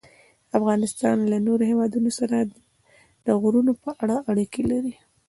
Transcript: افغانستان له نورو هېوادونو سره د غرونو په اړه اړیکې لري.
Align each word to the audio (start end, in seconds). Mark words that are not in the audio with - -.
افغانستان 0.57 1.17
له 1.31 1.37
نورو 1.47 1.63
هېوادونو 1.71 2.11
سره 2.19 2.35
د 3.25 3.27
غرونو 3.41 3.73
په 3.83 3.89
اړه 4.03 4.17
اړیکې 4.31 4.61
لري. 4.71 4.93